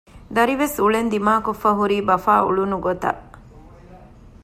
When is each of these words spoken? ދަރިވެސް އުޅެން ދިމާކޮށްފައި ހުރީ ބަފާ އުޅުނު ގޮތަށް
ދަރިވެސް 0.35 0.75
އުޅެން 0.81 1.09
ދިމާކޮށްފައި 1.13 1.77
ހުރީ 1.79 1.97
ބަފާ 2.07 2.33
އުޅުނު 2.45 2.77
ގޮތަށް 2.85 3.21